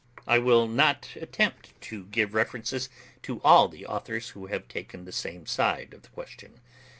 [0.25, 2.89] I will not attempt to give references
[3.21, 6.59] to all the authors who have taken the same side of the question.